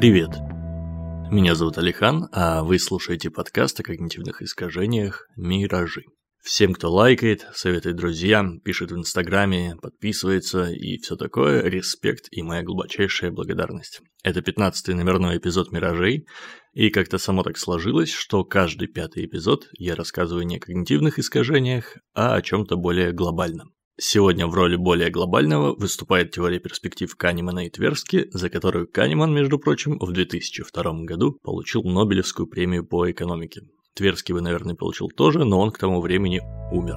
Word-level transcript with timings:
Привет! 0.00 0.30
Меня 1.30 1.54
зовут 1.54 1.76
Алихан, 1.76 2.30
а 2.32 2.62
вы 2.62 2.78
слушаете 2.78 3.28
подкаст 3.28 3.80
о 3.80 3.82
когнитивных 3.82 4.40
искажениях 4.40 5.26
«Миражи». 5.36 6.04
Всем, 6.42 6.72
кто 6.72 6.90
лайкает, 6.90 7.46
советует 7.52 7.96
друзьям, 7.96 8.60
пишет 8.60 8.92
в 8.92 8.96
Инстаграме, 8.96 9.76
подписывается 9.82 10.70
и 10.70 10.96
все 10.96 11.16
такое, 11.16 11.64
респект 11.64 12.28
и 12.30 12.40
моя 12.40 12.62
глубочайшая 12.62 13.30
благодарность. 13.30 14.00
Это 14.22 14.40
15-й 14.40 14.94
номерной 14.94 15.36
эпизод 15.36 15.70
«Миражей», 15.70 16.26
и 16.72 16.88
как-то 16.88 17.18
само 17.18 17.42
так 17.42 17.58
сложилось, 17.58 18.10
что 18.10 18.42
каждый 18.42 18.88
пятый 18.88 19.26
эпизод 19.26 19.68
я 19.72 19.94
рассказываю 19.96 20.46
не 20.46 20.56
о 20.56 20.60
когнитивных 20.60 21.18
искажениях, 21.18 21.98
а 22.14 22.36
о 22.36 22.40
чем-то 22.40 22.76
более 22.76 23.12
глобальном. 23.12 23.74
Сегодня 24.02 24.46
в 24.46 24.54
роли 24.54 24.76
более 24.76 25.10
глобального 25.10 25.74
выступает 25.74 26.30
теория 26.30 26.58
перспектив 26.58 27.14
Канемана 27.16 27.66
и 27.66 27.68
Тверски, 27.68 28.30
за 28.32 28.48
которую 28.48 28.88
Канеман, 28.90 29.30
между 29.34 29.58
прочим, 29.58 29.98
в 29.98 30.10
2002 30.10 31.04
году 31.04 31.38
получил 31.42 31.82
Нобелевскую 31.82 32.46
премию 32.46 32.86
по 32.86 33.10
экономике. 33.10 33.60
Тверский 33.94 34.32
бы, 34.32 34.40
наверное, 34.40 34.74
получил 34.74 35.08
тоже, 35.08 35.44
но 35.44 35.60
он 35.60 35.70
к 35.70 35.76
тому 35.76 36.00
времени 36.00 36.40
умер. 36.72 36.96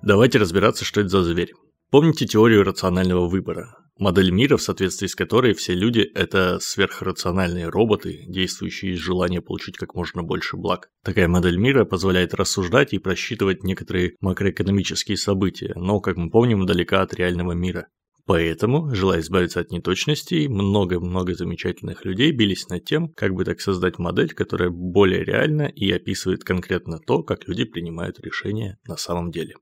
Давайте 0.00 0.38
разбираться, 0.38 0.86
что 0.86 1.02
это 1.02 1.10
за 1.10 1.22
зверь. 1.22 1.52
Помните 1.90 2.24
теорию 2.24 2.64
рационального 2.64 3.28
выбора? 3.28 3.81
Модель 4.02 4.32
мира, 4.32 4.56
в 4.56 4.62
соответствии 4.62 5.06
с 5.06 5.14
которой 5.14 5.54
все 5.54 5.74
люди– 5.74 6.00
это 6.16 6.58
сверхрациональные 6.60 7.68
роботы, 7.68 8.24
действующие 8.26 8.94
из 8.94 8.98
желания 8.98 9.40
получить 9.40 9.76
как 9.76 9.94
можно 9.94 10.24
больше 10.24 10.56
благ. 10.56 10.88
Такая 11.04 11.28
модель 11.28 11.56
мира 11.56 11.84
позволяет 11.84 12.34
рассуждать 12.34 12.92
и 12.92 12.98
просчитывать 12.98 13.62
некоторые 13.62 14.16
макроэкономические 14.20 15.16
события, 15.16 15.72
но, 15.76 16.00
как 16.00 16.16
мы 16.16 16.30
помним, 16.30 16.66
далека 16.66 17.02
от 17.02 17.14
реального 17.14 17.52
мира. 17.52 17.86
Поэтому, 18.26 18.92
желая 18.92 19.20
избавиться 19.20 19.60
от 19.60 19.70
неточностей, 19.70 20.48
много-много 20.48 21.36
замечательных 21.36 22.04
людей 22.04 22.32
бились 22.32 22.68
над 22.70 22.84
тем, 22.84 23.12
как 23.12 23.34
бы 23.34 23.44
так 23.44 23.60
создать 23.60 24.00
модель, 24.00 24.34
которая 24.34 24.70
более 24.70 25.22
реальна 25.22 25.62
и 25.62 25.92
описывает 25.92 26.42
конкретно 26.42 26.98
то, 26.98 27.22
как 27.22 27.46
люди 27.46 27.62
принимают 27.62 28.18
решения 28.18 28.78
на 28.84 28.96
самом 28.96 29.30
деле. 29.30 29.54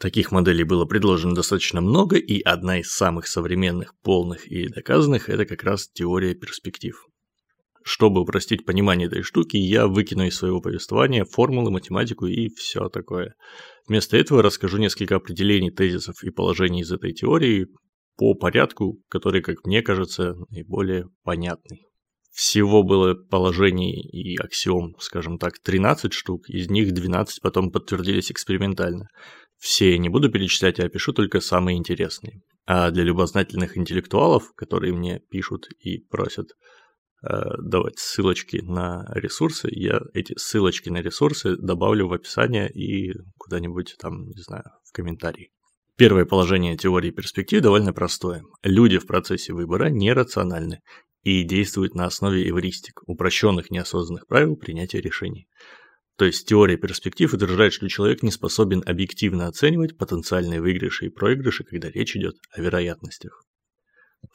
Таких 0.00 0.32
моделей 0.32 0.64
было 0.64 0.84
предложено 0.84 1.34
достаточно 1.34 1.80
много, 1.80 2.16
и 2.16 2.40
одна 2.40 2.80
из 2.80 2.90
самых 2.90 3.26
современных, 3.26 3.94
полных 4.02 4.46
и 4.46 4.68
доказанных– 4.68 5.28
это 5.30 5.46
как 5.46 5.62
раз 5.62 5.88
теория 5.88 6.34
перспектив. 6.34 7.06
Чтобы 7.82 8.20
упростить 8.20 8.64
понимание 8.64 9.06
этой 9.06 9.22
штуки, 9.22 9.56
я 9.56 9.86
выкину 9.86 10.26
из 10.26 10.36
своего 10.36 10.60
повествования 10.60 11.24
формулы, 11.24 11.70
математику 11.70 12.26
и 12.26 12.48
все 12.48 12.88
такое. 12.88 13.34
Вместо 13.86 14.16
этого 14.16 14.42
расскажу 14.42 14.78
несколько 14.78 15.16
определений, 15.16 15.70
тезисов 15.70 16.22
и 16.24 16.30
положений 16.30 16.80
из 16.80 16.90
этой 16.90 17.12
теории, 17.12 17.68
по 18.16 18.34
порядку, 18.34 18.98
который, 19.08 19.40
как 19.40 19.64
мне 19.64 19.82
кажется, 19.82 20.34
наиболее 20.50 21.08
понятный. 21.22 21.86
Всего 22.32 22.82
было 22.82 23.14
положений 23.14 24.02
и 24.10 24.36
аксиом, 24.36 24.94
скажем 24.98 25.38
так, 25.38 25.58
13 25.58 26.12
штук, 26.12 26.50
из 26.50 26.68
них 26.68 26.92
12 26.92 27.40
потом 27.40 27.70
подтвердились 27.70 28.30
экспериментально. 28.30 29.08
Все 29.58 29.92
я 29.92 29.98
не 29.98 30.08
буду 30.08 30.30
перечислять, 30.30 30.80
а 30.80 30.84
опишу 30.84 31.12
только 31.12 31.40
самые 31.40 31.78
интересные. 31.78 32.42
А 32.66 32.90
для 32.90 33.04
любознательных 33.04 33.76
интеллектуалов, 33.76 34.52
которые 34.54 34.92
мне 34.92 35.20
пишут 35.30 35.68
и 35.78 35.98
просят 35.98 36.50
э, 37.22 37.28
давать 37.62 37.98
ссылочки 37.98 38.58
на 38.58 39.06
ресурсы, 39.14 39.68
я 39.70 40.00
эти 40.14 40.36
ссылочки 40.36 40.88
на 40.88 41.00
ресурсы 41.00 41.56
добавлю 41.56 42.08
в 42.08 42.12
описание 42.12 42.70
и 42.70 43.14
куда-нибудь 43.38 43.96
там, 43.98 44.28
не 44.28 44.42
знаю, 44.42 44.64
в 44.84 44.92
комментарии. 44.92 45.50
Первое 45.96 46.26
положение 46.26 46.76
теории 46.76 47.10
перспектив 47.10 47.62
довольно 47.62 47.94
простое. 47.94 48.42
Люди 48.62 48.98
в 48.98 49.06
процессе 49.06 49.54
выбора 49.54 49.88
нерациональны 49.88 50.80
и 51.22 51.42
действуют 51.42 51.94
на 51.94 52.04
основе 52.04 52.46
эвристик, 52.48 53.00
упрощенных 53.06 53.70
неосознанных 53.70 54.26
правил 54.26 54.56
принятия 54.56 55.00
решений. 55.00 55.48
То 56.16 56.24
есть 56.24 56.48
теория 56.48 56.78
перспектив 56.78 57.32
утверждает, 57.32 57.74
что 57.74 57.88
человек 57.88 58.22
не 58.22 58.30
способен 58.30 58.82
объективно 58.86 59.48
оценивать 59.48 59.98
потенциальные 59.98 60.62
выигрыши 60.62 61.06
и 61.06 61.10
проигрыши, 61.10 61.64
когда 61.64 61.90
речь 61.90 62.16
идет 62.16 62.36
о 62.50 62.62
вероятностях. 62.62 63.42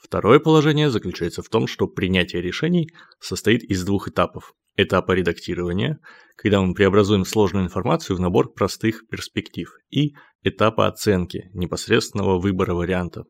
Второе 0.00 0.38
положение 0.38 0.90
заключается 0.90 1.42
в 1.42 1.48
том, 1.48 1.66
что 1.66 1.88
принятие 1.88 2.40
решений 2.40 2.88
состоит 3.20 3.64
из 3.64 3.84
двух 3.84 4.08
этапов. 4.08 4.54
Этапа 4.76 5.12
редактирования, 5.12 5.98
когда 6.36 6.62
мы 6.62 6.72
преобразуем 6.72 7.24
сложную 7.24 7.66
информацию 7.66 8.16
в 8.16 8.20
набор 8.20 8.52
простых 8.52 9.06
перспектив, 9.10 9.70
и 9.90 10.14
этапа 10.42 10.86
оценки, 10.86 11.50
непосредственного 11.52 12.38
выбора 12.38 12.74
варианта. 12.74 13.24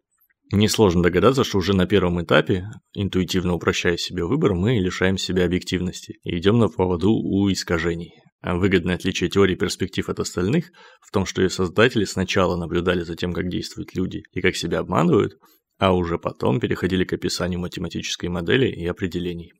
Несложно 0.52 1.02
догадаться, 1.02 1.42
что 1.42 1.58
уже 1.58 1.74
на 1.74 1.86
первом 1.86 2.22
этапе, 2.22 2.68
интуитивно 2.92 3.54
упрощая 3.54 3.96
себе 3.96 4.24
выбор, 4.24 4.54
мы 4.54 4.74
лишаем 4.74 5.16
себя 5.16 5.46
объективности 5.46 6.20
и 6.22 6.38
идем 6.38 6.58
на 6.58 6.68
поводу 6.68 7.10
у 7.10 7.50
искажений. 7.50 8.21
А 8.42 8.56
выгодное 8.56 8.96
отличие 8.96 9.30
теории 9.30 9.54
перспектив 9.54 10.08
от 10.08 10.18
остальных 10.18 10.72
в 11.00 11.12
том, 11.12 11.26
что 11.26 11.42
ее 11.42 11.48
создатели 11.48 12.04
сначала 12.04 12.56
наблюдали 12.56 13.02
за 13.02 13.14
тем, 13.14 13.32
как 13.32 13.48
действуют 13.48 13.94
люди 13.94 14.24
и 14.32 14.40
как 14.40 14.56
себя 14.56 14.80
обманывают, 14.80 15.38
а 15.78 15.94
уже 15.94 16.18
потом 16.18 16.58
переходили 16.58 17.04
к 17.04 17.12
описанию 17.12 17.60
математической 17.60 18.26
модели 18.26 18.66
и 18.66 18.84
определений. 18.86 19.52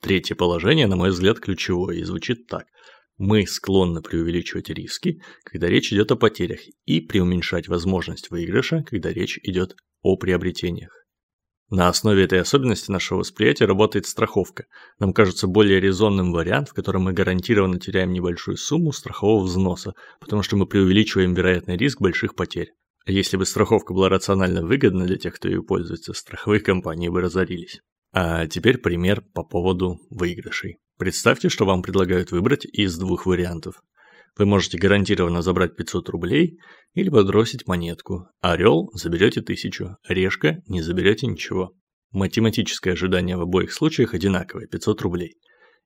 Третье 0.00 0.36
положение, 0.36 0.86
на 0.86 0.94
мой 0.94 1.10
взгляд, 1.10 1.40
ключевое 1.40 1.96
и 1.96 2.04
звучит 2.04 2.46
так. 2.46 2.66
Мы 3.18 3.46
склонны 3.46 4.00
преувеличивать 4.00 4.70
риски, 4.70 5.20
когда 5.44 5.68
речь 5.68 5.92
идет 5.92 6.12
о 6.12 6.16
потерях, 6.16 6.60
и 6.86 7.00
преуменьшать 7.00 7.66
возможность 7.66 8.30
выигрыша, 8.30 8.84
когда 8.88 9.12
речь 9.12 9.38
идет 9.42 9.74
о 10.02 10.16
приобретениях. 10.16 10.92
На 11.70 11.88
основе 11.88 12.24
этой 12.24 12.40
особенности 12.40 12.90
нашего 12.90 13.20
восприятия 13.20 13.64
работает 13.64 14.06
страховка. 14.06 14.66
Нам 14.98 15.12
кажется 15.12 15.46
более 15.46 15.78
резонным 15.78 16.32
вариант, 16.32 16.70
в 16.70 16.74
котором 16.74 17.04
мы 17.04 17.12
гарантированно 17.12 17.78
теряем 17.78 18.12
небольшую 18.12 18.56
сумму 18.56 18.92
страхового 18.92 19.44
взноса, 19.44 19.94
потому 20.18 20.42
что 20.42 20.56
мы 20.56 20.66
преувеличиваем 20.66 21.32
вероятный 21.32 21.76
риск 21.76 22.00
больших 22.00 22.34
потерь. 22.34 22.72
А 23.06 23.12
если 23.12 23.36
бы 23.36 23.46
страховка 23.46 23.94
была 23.94 24.08
рационально 24.08 24.66
выгодна 24.66 25.06
для 25.06 25.16
тех, 25.16 25.36
кто 25.36 25.48
ее 25.48 25.62
пользуется, 25.62 26.12
страховые 26.12 26.60
компании 26.60 27.08
бы 27.08 27.20
разорились. 27.20 27.80
А 28.12 28.48
теперь 28.48 28.78
пример 28.78 29.22
по 29.32 29.44
поводу 29.44 30.00
выигрышей. 30.10 30.78
Представьте, 30.98 31.48
что 31.48 31.66
вам 31.66 31.82
предлагают 31.82 32.32
выбрать 32.32 32.64
из 32.64 32.98
двух 32.98 33.26
вариантов. 33.26 33.80
Вы 34.40 34.46
можете 34.46 34.78
гарантированно 34.78 35.42
забрать 35.42 35.76
500 35.76 36.08
рублей 36.08 36.56
или 36.94 37.10
подбросить 37.10 37.66
монетку. 37.66 38.28
Орел 38.40 38.88
заберете 38.94 39.40
1000, 39.40 39.98
решка 40.08 40.62
не 40.66 40.80
заберете 40.80 41.26
ничего. 41.26 41.74
Математическое 42.10 42.92
ожидание 42.92 43.36
в 43.36 43.42
обоих 43.42 43.70
случаях 43.70 44.14
одинаковое– 44.14 44.66
500 44.72 45.02
рублей. 45.02 45.34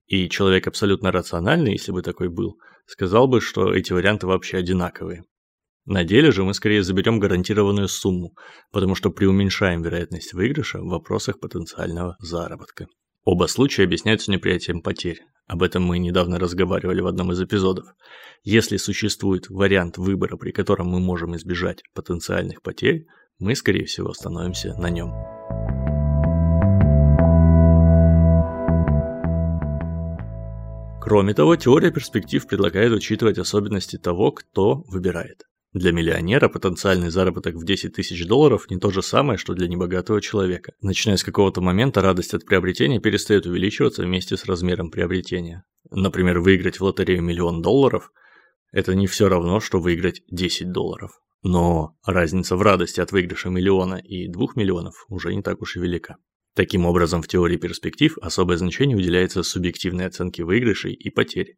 И 0.07 0.29
человек 0.29 0.69
абсолютно 0.69 1.11
рациональный, 1.11 1.73
если 1.73 1.91
бы 1.91 2.03
такой 2.03 2.29
был, 2.29 2.57
сказал 2.87 3.27
бы, 3.27 3.41
что 3.41 3.75
эти 3.75 3.93
варианты 3.93 4.29
вообще 4.29 4.59
одинаковые. 4.59 5.25
На 5.85 6.05
деле 6.05 6.31
же 6.31 6.45
мы 6.45 6.55
скорее 6.55 6.85
заберем 6.85 7.19
гарантированную 7.19 7.89
сумму, 7.89 8.37
потому 8.71 8.95
что 8.95 9.11
преуменьшаем 9.11 9.83
вероятность 9.83 10.33
выигрыша 10.33 10.79
в 10.79 10.91
вопросах 10.91 11.41
потенциального 11.41 12.15
заработка. 12.21 12.87
Оба 13.25 13.47
случая 13.47 13.85
объясняются 13.85 14.31
неприятием 14.31 14.83
потерь. 14.83 15.25
Об 15.47 15.63
этом 15.63 15.83
мы 15.83 15.99
недавно 15.99 16.39
разговаривали 16.39 17.01
в 17.01 17.07
одном 17.07 17.33
из 17.33 17.41
эпизодов. 17.41 17.87
Если 18.43 18.77
существует 18.77 19.49
вариант 19.49 19.97
выбора, 19.97 20.37
при 20.37 20.53
котором 20.53 20.89
мы 20.89 21.01
можем 21.01 21.35
избежать 21.37 21.83
потенциальных 21.95 22.61
потерь, 22.61 23.07
мы, 23.39 23.55
скорее 23.55 23.87
всего, 23.87 24.11
остановимся 24.11 24.75
на 24.75 24.91
нем. 24.91 25.13
Кроме 31.01 31.33
того, 31.33 31.57
теория 31.57 31.91
перспектив 31.91 32.47
предлагает 32.47 32.93
учитывать 32.93 33.39
особенности 33.39 33.97
того, 33.97 34.33
кто 34.33 34.85
выбирает. 34.87 35.47
Для 35.75 35.91
миллионера 35.91 36.49
потенциальный 36.49 37.11
заработок 37.11 37.57
в 37.57 37.65
10 37.65 37.95
тысяч 37.95 38.25
долларов 38.29 38.71
не 38.71 38.79
то 38.79 38.93
же 38.93 39.03
самое, 39.03 39.37
что 39.37 39.55
для 39.55 39.67
небогатого 39.67 40.21
человека. 40.21 40.75
Начиная 40.81 41.17
с 41.17 41.25
какого-то 41.25 41.61
момента 41.61 42.01
радость 42.01 42.33
от 42.33 42.47
приобретения 42.47 43.01
перестает 43.01 43.45
увеличиваться 43.45 44.03
вместе 44.03 44.37
с 44.37 44.45
размером 44.45 44.93
приобретения. 44.93 45.65
Например, 45.91 46.39
выиграть 46.39 46.79
в 46.79 46.85
лотерею 46.85 47.23
миллион 47.23 47.61
долларов– 47.61 48.13
это 48.73 48.95
не 48.95 49.09
все 49.09 49.29
равно, 49.29 49.59
что 49.59 49.81
выиграть 49.81 50.23
10 50.31 50.71
долларов. 50.71 51.11
Но 51.43 51.97
разница 52.07 52.55
в 52.55 52.63
радости 52.63 53.01
от 53.01 53.11
выигрыша 53.11 53.51
миллиона 53.51 53.97
и 53.97 54.29
двух 54.29 54.55
миллионов 54.55 55.05
уже 55.09 55.35
не 55.35 55.43
так 55.43 55.61
уж 55.61 55.77
и 55.77 55.81
велика. 55.81 56.19
Таким 56.55 56.87
образом, 56.87 57.21
в 57.21 57.27
теории 57.27 57.57
перспектив 57.57 58.17
особое 58.23 58.59
значение 58.59 58.97
уделяется 58.97 59.43
субъективной 59.43 60.07
оценке 60.07 60.45
выигрышей 60.45 60.95
и 60.95 61.11
потерь, 61.11 61.57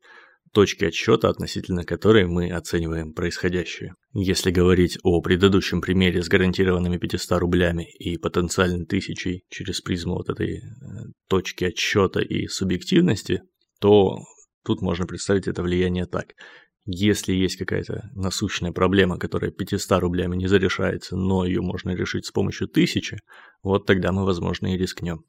точки 0.53 0.85
отсчета, 0.85 1.29
относительно 1.29 1.85
которой 1.85 2.27
мы 2.27 2.51
оцениваем 2.51 3.13
происходящее. 3.13 3.95
Если 4.19 4.51
говорить 4.51 4.99
о 5.03 5.21
предыдущем 5.21 5.83
примере 5.83 6.23
с 6.23 6.29
гарантированными 6.29 6.97
500 6.97 7.39
рублями 7.39 7.87
и 7.99 8.17
потенциальной 8.17 8.87
тысячей 8.87 9.45
через 9.51 9.83
призму 9.83 10.15
вот 10.15 10.31
этой 10.31 10.57
э, 10.57 10.61
точки 11.29 11.65
отсчета 11.65 12.21
и 12.23 12.47
субъективности, 12.47 13.43
то 13.79 14.21
тут 14.65 14.81
можно 14.81 15.07
представить 15.07 15.49
это 15.49 15.63
влияние 15.63 16.07
так. 16.07 16.29
Если 16.87 17.35
есть 17.35 17.57
какая-то 17.57 18.09
насущная 18.15 18.73
проблема, 18.73 19.19
которая 19.19 19.51
500 19.51 20.01
рублями 20.01 20.35
не 20.35 20.47
зарешается, 20.47 21.15
но 21.15 21.45
ее 21.45 21.61
можно 21.61 21.91
решить 21.91 22.25
с 22.25 22.33
помощью 22.33 22.69
тысячи, 22.69 23.19
вот 23.63 23.85
тогда 23.85 24.13
мы, 24.13 24.25
возможно, 24.25 24.73
и 24.73 24.79
рискнем. 24.79 25.27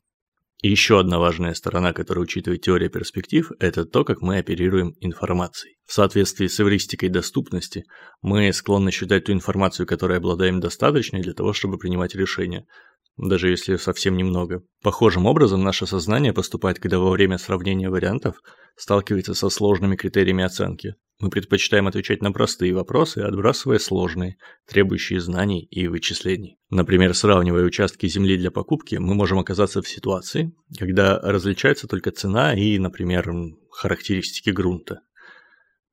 Еще 0.63 0.99
одна 0.99 1.19
важная 1.19 1.53
сторона, 1.53 1.93
которая 1.93 2.23
учитывает 2.23 2.63
теория 2.63 2.89
перспектив, 2.89 3.51
это 3.59 3.85
то, 3.85 4.03
как 4.03 4.21
мы 4.21 4.39
оперируем 4.39 4.95
информацией. 5.01 5.77
В 5.85 5.93
соответствии 5.93 6.47
с 6.47 6.59
эвристикой 6.59 7.09
доступности, 7.09 7.83
мы 8.23 8.51
склонны 8.51 8.89
считать 8.89 9.25
ту 9.25 9.33
информацию, 9.33 9.85
которой 9.85 10.17
обладаем 10.17 10.59
достаточной 10.59 11.21
для 11.21 11.33
того, 11.33 11.53
чтобы 11.53 11.77
принимать 11.77 12.15
решения, 12.15 12.65
даже 13.17 13.49
если 13.49 13.75
совсем 13.75 14.17
немного. 14.17 14.63
Похожим 14.81 15.27
образом 15.27 15.63
наше 15.63 15.85
сознание 15.85 16.33
поступает, 16.33 16.79
когда 16.79 16.97
во 16.97 17.11
время 17.11 17.37
сравнения 17.37 17.91
вариантов 17.91 18.41
сталкивается 18.75 19.35
со 19.35 19.49
сложными 19.49 19.95
критериями 19.95 20.43
оценки. 20.43 20.95
Мы 21.19 21.31
предпочитаем 21.31 21.87
отвечать 21.87 22.21
на 22.21 22.31
простые 22.31 22.73
вопросы, 22.73 23.19
отбрасывая 23.19 23.79
сложные, 23.79 24.37
требующие 24.67 25.19
знаний 25.19 25.63
и 25.63 25.87
вычислений. 25.87 26.57
Например, 26.69 27.15
сравнивая 27.15 27.63
участки 27.63 28.05
земли 28.07 28.37
для 28.37 28.51
покупки, 28.51 28.95
мы 28.95 29.15
можем 29.15 29.39
оказаться 29.39 29.81
в 29.81 29.87
ситуации, 29.87 30.53
когда 30.77 31.19
различается 31.19 31.87
только 31.87 32.11
цена 32.11 32.53
и, 32.53 32.77
например, 32.77 33.33
характеристики 33.71 34.51
грунта. 34.51 35.01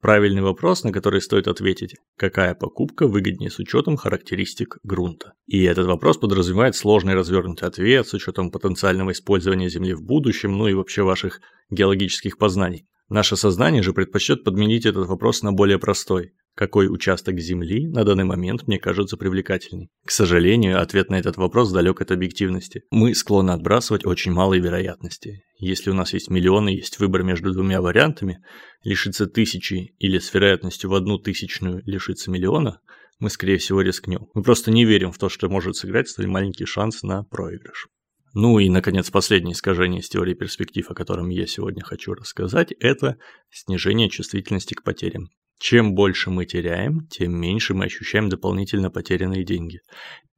Правильный 0.02 0.42
вопрос, 0.42 0.84
на 0.84 0.92
который 0.92 1.22
стоит 1.22 1.48
ответить, 1.48 1.96
какая 2.18 2.54
покупка 2.54 3.08
выгоднее 3.08 3.50
с 3.50 3.58
учетом 3.58 3.96
характеристик 3.96 4.76
грунта. 4.82 5.32
И 5.46 5.62
этот 5.62 5.86
вопрос 5.86 6.18
подразумевает 6.18 6.76
сложный 6.76 7.14
развернутый 7.14 7.66
ответ 7.66 8.06
с 8.06 8.12
учетом 8.12 8.50
потенциального 8.50 9.12
использования 9.12 9.70
Земли 9.70 9.94
в 9.94 10.02
будущем, 10.02 10.58
ну 10.58 10.68
и 10.68 10.74
вообще 10.74 11.02
ваших 11.02 11.40
геологических 11.70 12.36
познаний. 12.36 12.86
Наше 13.08 13.36
сознание 13.36 13.82
же 13.82 13.92
предпочтет 13.92 14.44
подменить 14.44 14.86
этот 14.86 15.06
вопрос 15.06 15.42
на 15.42 15.52
более 15.52 15.78
простой. 15.78 16.32
Какой 16.54 16.86
участок 16.86 17.40
Земли 17.40 17.88
на 17.88 18.04
данный 18.04 18.24
момент 18.24 18.66
мне 18.68 18.78
кажется 18.78 19.16
привлекательней? 19.16 19.90
К 20.06 20.10
сожалению, 20.10 20.80
ответ 20.80 21.10
на 21.10 21.16
этот 21.16 21.36
вопрос 21.36 21.72
далек 21.72 22.00
от 22.00 22.12
объективности. 22.12 22.82
Мы 22.90 23.14
склонны 23.14 23.50
отбрасывать 23.50 24.06
очень 24.06 24.32
малые 24.32 24.62
вероятности. 24.62 25.42
Если 25.58 25.90
у 25.90 25.94
нас 25.94 26.12
есть 26.12 26.30
миллионы, 26.30 26.68
есть 26.68 27.00
выбор 27.00 27.24
между 27.24 27.52
двумя 27.52 27.82
вариантами, 27.82 28.38
лишиться 28.84 29.26
тысячи 29.26 29.94
или 29.98 30.18
с 30.18 30.32
вероятностью 30.32 30.90
в 30.90 30.94
одну 30.94 31.18
тысячную 31.18 31.82
лишиться 31.86 32.30
миллиона, 32.30 32.78
мы 33.18 33.30
скорее 33.30 33.58
всего 33.58 33.80
рискнем. 33.80 34.28
Мы 34.34 34.42
просто 34.42 34.70
не 34.70 34.84
верим 34.84 35.10
в 35.10 35.18
то, 35.18 35.28
что 35.28 35.48
может 35.48 35.76
сыграть 35.76 36.08
столь 36.08 36.28
маленький 36.28 36.66
шанс 36.66 37.02
на 37.02 37.24
проигрыш. 37.24 37.88
Ну 38.34 38.58
и, 38.58 38.68
наконец, 38.68 39.10
последнее 39.10 39.52
искажение 39.52 40.00
из 40.00 40.08
теории 40.08 40.34
перспектив, 40.34 40.90
о 40.90 40.94
котором 40.94 41.28
я 41.28 41.46
сегодня 41.46 41.84
хочу 41.84 42.14
рассказать, 42.14 42.72
это 42.80 43.16
снижение 43.50 44.10
чувствительности 44.10 44.74
к 44.74 44.82
потерям. 44.82 45.28
Чем 45.60 45.94
больше 45.94 46.30
мы 46.30 46.44
теряем, 46.44 47.06
тем 47.06 47.40
меньше 47.40 47.74
мы 47.74 47.84
ощущаем 47.84 48.28
дополнительно 48.28 48.90
потерянные 48.90 49.44
деньги. 49.44 49.78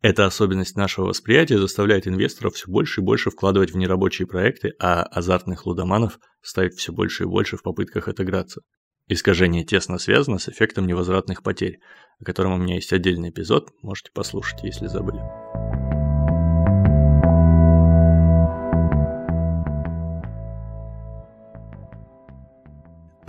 Эта 0.02 0.26
особенность 0.26 0.76
нашего 0.76 1.06
восприятия 1.06 1.58
заставляет 1.58 2.06
инвесторов 2.06 2.54
все 2.54 2.70
больше 2.70 3.00
и 3.00 3.04
больше 3.04 3.31
вкладывать 3.31 3.72
в 3.72 3.78
нерабочие 3.78 4.28
проекты, 4.28 4.75
а 4.78 5.02
азартных 5.02 5.64
лудоманов 5.64 6.19
ставить 6.43 6.75
все 6.75 6.93
больше 6.93 7.25
и 7.25 7.26
больше 7.26 7.56
в 7.56 7.62
попытках 7.62 8.08
отыграться. 8.08 8.60
Искажение 9.08 9.64
тесно 9.64 9.98
связано 9.98 10.38
с 10.38 10.50
эффектом 10.50 10.87
невозвратных 10.87 11.43
потерь, 11.43 11.78
о 12.20 12.25
котором 12.25 12.52
у 12.52 12.58
меня 12.58 12.75
есть 12.75 12.93
отдельный 12.93 13.31
эпизод, 13.31 13.70
можете 13.82 14.10
послушать, 14.12 14.62
если 14.64 14.87
забыли. 14.87 15.45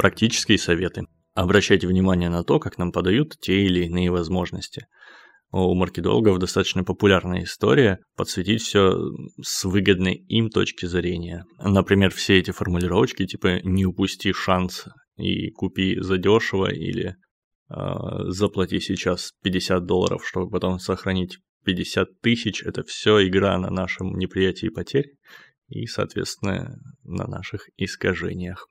Практические 0.07 0.57
советы. 0.57 1.01
Обращайте 1.33 1.86
внимание 1.86 2.30
на 2.30 2.45
то, 2.45 2.59
как 2.59 2.77
нам 2.77 2.94
подают 2.94 3.38
те 3.42 3.65
или 3.65 3.88
иные 3.88 4.09
возможности. 4.09 4.88
У 5.51 5.75
маркетологов 5.75 6.39
достаточно 6.39 6.86
популярная 6.86 7.44
история 7.44 8.00
подсветить 8.15 8.62
все 8.62 8.95
с 9.42 9.65
выгодной 9.65 10.15
им 10.15 10.50
точки 10.50 10.86
зрения. 10.86 11.44
Например, 11.59 12.09
все 12.09 12.39
эти 12.39 12.51
формулировочки 12.51 13.25
типа 13.25 13.59
«не 13.65 13.86
упусти 13.86 14.31
шанс» 14.31 14.86
и 15.18 15.51
«купи 15.51 16.00
задешево» 16.00 16.71
или 16.71 17.18
э, 17.69 17.75
«заплати 18.30 18.80
сейчас 18.80 19.33
50 19.44 19.86
долларов, 19.86 20.25
чтобы 20.25 20.50
потом 20.50 20.80
сохранить 20.80 21.39
50 21.65 22.21
тысяч»— 22.21 22.63
это 22.65 22.86
все 22.86 23.27
игра 23.27 23.57
на 23.57 23.71
нашем 23.71 24.18
неприятии 24.18 24.69
потерь 24.69 25.18
и, 25.68 25.86
соответственно, 25.86 26.77
на 27.04 27.27
наших 27.27 27.68
искажениях. 27.75 28.69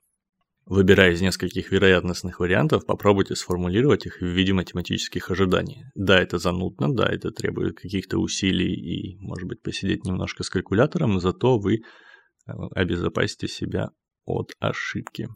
Выбирая 0.67 1.13
из 1.13 1.21
нескольких 1.21 1.71
вероятностных 1.71 2.41
вариантов, 2.41 2.87
попробуйте 2.87 3.37
сформулировать 3.37 4.05
их 4.05 4.21
в 4.21 4.25
виде 4.25 4.53
математических 4.53 5.31
ожиданий. 5.31 5.85
Да, 5.95 6.21
это 6.21 6.39
занудно, 6.39 6.93
да, 6.93 7.07
это 7.09 7.31
требует 7.31 7.79
каких-то 7.79 8.19
усилий 8.19 8.75
и, 8.75 9.17
может 9.21 9.47
быть, 9.47 9.63
посидеть 9.63 10.05
немножко 10.05 10.43
с 10.43 10.51
калькулятором, 10.51 11.21
зато 11.21 11.57
вы 11.61 11.77
э, 11.77 12.53
обезопасите 12.75 13.47
себя 13.47 13.91
от 14.25 14.55
ошибки. 14.59 15.29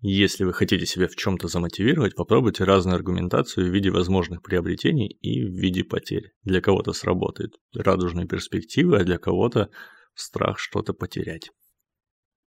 Если 0.00 0.42
вы 0.42 0.52
хотите 0.52 0.84
себя 0.84 1.06
в 1.06 1.14
чем-то 1.14 1.46
замотивировать, 1.46 2.16
попробуйте 2.16 2.64
разную 2.64 2.96
аргументацию 2.96 3.70
в 3.70 3.72
виде 3.72 3.90
возможных 3.90 4.42
приобретений 4.42 5.16
и 5.20 5.44
в 5.44 5.52
виде 5.52 5.84
потерь. 5.84 6.32
Для 6.42 6.60
кого-то 6.60 6.92
сработает 6.92 7.52
радужные 7.72 8.26
перспективы, 8.26 8.96
а 8.96 9.04
для 9.04 9.18
кого-то 9.18 9.70
страх 10.14 10.58
что-то 10.58 10.92
потерять. 10.92 11.50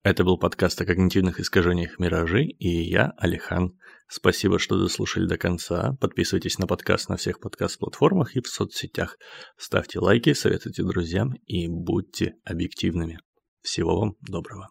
Это 0.02 0.25
был 0.25 0.38
подкаст 0.38 0.81
о 0.81 0.87
когнитивных 0.87 1.41
искажениях 1.41 1.99
«Миражи» 1.99 2.44
и 2.44 2.69
я, 2.69 3.12
Алихан. 3.19 3.76
Спасибо, 4.08 4.58
что 4.58 4.79
дослушали 4.79 5.26
до 5.26 5.37
конца. 5.37 5.94
Подписывайтесь 6.00 6.58
на 6.58 6.67
подкаст 6.67 7.11
на 7.11 7.19
всех 7.19 7.38
подкаст-платформах 7.38 8.35
и 8.35 8.41
в 8.41 8.49
соцсетях. 8.49 9.19
Ставьте 9.58 9.99
лайки, 9.99 10.32
советуйте 10.32 10.85
друзьям 10.85 11.35
и 11.44 11.69
будьте 11.69 12.37
объективными. 12.44 13.20
Всего 13.61 14.00
вам 14.00 14.17
доброго. 14.23 14.70